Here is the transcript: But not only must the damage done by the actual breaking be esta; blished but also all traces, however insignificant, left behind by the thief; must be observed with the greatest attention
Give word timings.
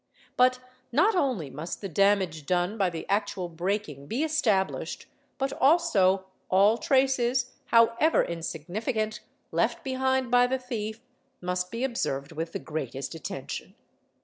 But 0.35 0.57
not 0.91 1.13
only 1.13 1.51
must 1.51 1.79
the 1.81 1.87
damage 1.87 2.47
done 2.47 2.75
by 2.75 2.89
the 2.89 3.07
actual 3.07 3.47
breaking 3.49 4.07
be 4.07 4.23
esta; 4.23 4.65
blished 4.67 5.05
but 5.37 5.53
also 5.53 6.25
all 6.49 6.79
traces, 6.79 7.51
however 7.67 8.23
insignificant, 8.23 9.19
left 9.51 9.83
behind 9.83 10.31
by 10.31 10.47
the 10.47 10.57
thief; 10.57 11.01
must 11.39 11.69
be 11.69 11.83
observed 11.83 12.31
with 12.31 12.51
the 12.51 12.57
greatest 12.57 13.13
attention 13.13 13.75